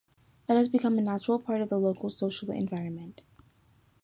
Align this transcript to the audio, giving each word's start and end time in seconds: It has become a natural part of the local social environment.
It 0.49 0.55
has 0.55 0.67
become 0.67 0.97
a 0.97 1.01
natural 1.03 1.37
part 1.37 1.61
of 1.61 1.69
the 1.69 1.77
local 1.77 2.09
social 2.09 2.49
environment. 2.49 3.21